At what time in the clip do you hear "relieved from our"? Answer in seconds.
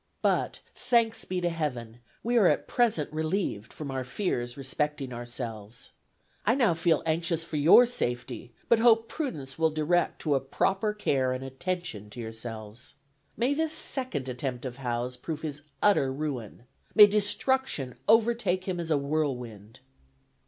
3.13-4.03